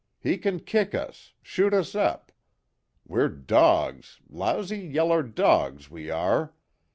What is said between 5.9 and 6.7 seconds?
we are.